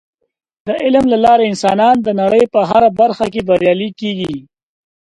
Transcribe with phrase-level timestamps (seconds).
[0.67, 4.35] د علم له لارې انسانان د نړۍ په هره برخه کې بریالي کیږي.